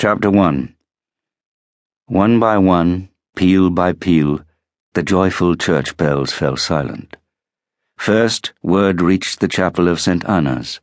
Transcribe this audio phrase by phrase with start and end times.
[0.00, 0.74] Chapter 1
[2.06, 4.40] One by one, peal by peal,
[4.94, 7.18] the joyful church bells fell silent.
[7.98, 10.24] First, word reached the chapel of St.
[10.24, 10.80] Anna's.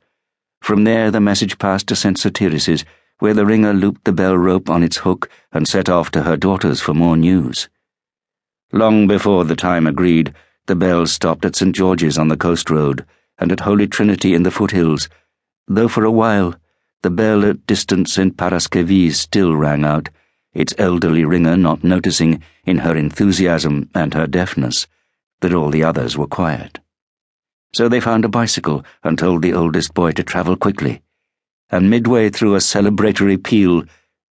[0.61, 2.15] From there, the message passed to St.
[2.15, 2.85] Soteris's,
[3.17, 6.37] where the ringer looped the bell rope on its hook and set off to her
[6.37, 7.69] daughters for more news.
[8.71, 10.31] Long before the time agreed,
[10.67, 11.75] the bells stopped at St.
[11.75, 13.03] George's on the coast road
[13.39, 15.09] and at Holy Trinity in the foothills,
[15.67, 16.53] though for a while
[17.07, 18.35] the bell at distant St.
[18.35, 20.09] Paraskevi's still rang out,
[20.53, 24.87] its elderly ringer not noticing, in her enthusiasm and her deafness,
[25.39, 26.79] that all the others were quiet.
[27.73, 31.01] So they found a bicycle and told the oldest boy to travel quickly.
[31.69, 33.83] And midway through a celebratory peal,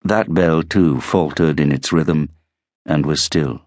[0.03, 2.27] that bell too faltered in its rhythm
[2.85, 3.61] and was still.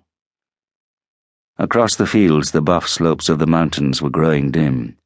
[1.56, 4.98] Across the fields, the buff slopes of the mountains were growing dim.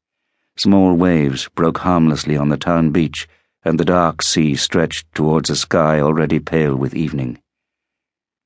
[0.57, 3.29] Small waves broke harmlessly on the town beach,
[3.65, 7.41] and the dark sea stretched towards a sky already pale with evening.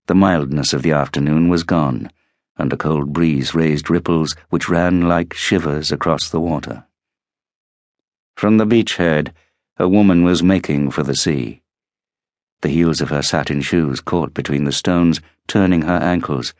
[0.06, 2.10] The mildness of the afternoon was gone,
[2.56, 6.84] and a cold breeze raised ripples which ran like shivers across the water.
[8.36, 9.34] From the beach head,
[9.78, 11.62] a woman was making for the sea.
[12.60, 16.54] The heels of her satin shoes caught between the stones, turning her ankles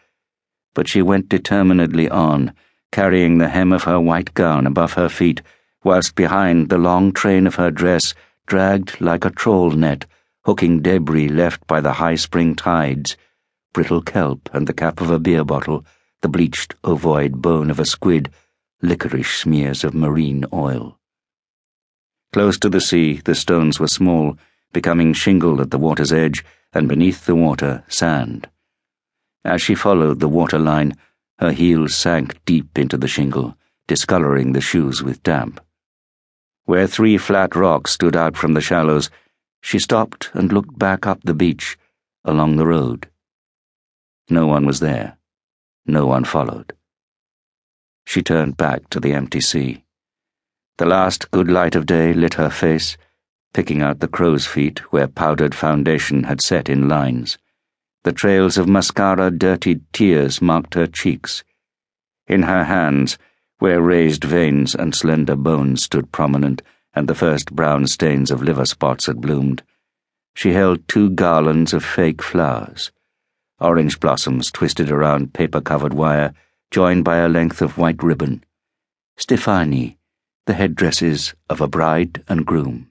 [0.76, 2.52] but she went determinedly on,
[2.92, 5.40] carrying the hem of her white gown above her feet,
[5.82, 8.14] whilst behind the long train of her dress
[8.46, 10.06] dragged like a trawl net,
[10.44, 13.16] hooking debris left by the high spring tides,
[13.72, 15.84] brittle kelp and the cap of a beer bottle,
[16.22, 18.30] the bleached ovoid bone of a squid,
[18.80, 20.98] licorice smears of marine oil.
[22.32, 24.38] Close to the sea, the stones were small,
[24.72, 28.48] becoming shingle at the water's edge, and beneath the water, sand.
[29.44, 30.96] As she followed the water line,
[31.38, 35.60] her heels sank deep into the shingle, discoloring the shoes with damp.
[36.66, 39.08] Where three flat rocks stood out from the shallows,
[39.62, 41.78] she stopped and looked back up the beach,
[42.24, 43.08] along the road.
[44.28, 45.16] No one was there.
[45.86, 46.72] No one followed.
[48.04, 49.84] She turned back to the empty sea.
[50.78, 52.96] The last good light of day lit her face,
[53.54, 57.38] picking out the crow's feet where powdered foundation had set in lines.
[58.02, 61.44] The trails of mascara dirtied tears marked her cheeks.
[62.26, 63.18] In her hands,
[63.58, 66.62] where raised veins and slender bones stood prominent,
[66.94, 69.62] and the first brown stains of liver spots had bloomed,
[70.36, 72.92] she held two garlands of fake flowers,
[73.58, 76.34] orange blossoms twisted around paper covered wire,
[76.70, 78.44] joined by a length of white ribbon.
[79.16, 79.96] Stefani,
[80.44, 82.90] the headdresses of a bride and groom.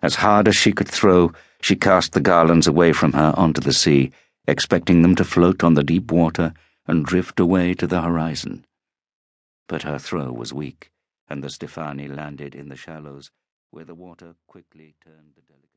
[0.00, 3.72] As hard as she could throw, she cast the garlands away from her onto the
[3.72, 4.12] sea,
[4.46, 6.52] expecting them to float on the deep water
[6.86, 8.64] and drift away to the horizon.
[9.68, 10.92] But her throw was weak,
[11.28, 13.30] and the Stefani landed in the shallows,
[13.70, 15.75] where the water quickly turned the delicate.